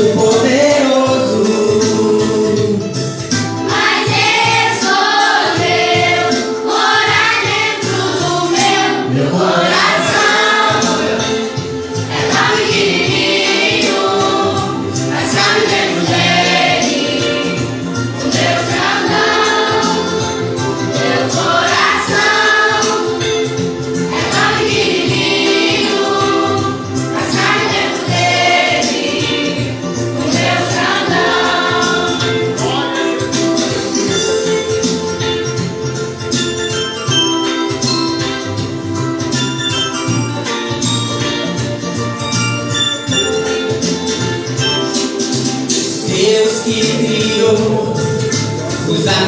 de 0.00 0.29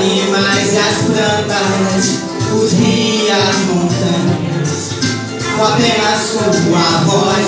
animais 0.00 0.72
e 0.72 0.78
as 0.78 0.96
plantas, 1.04 2.20
os 2.54 2.72
rios 2.72 3.30
as 3.30 3.56
montanhas. 3.66 4.90
Com 5.56 5.64
apenas 5.64 6.20
sua 6.20 7.04
voz, 7.04 7.46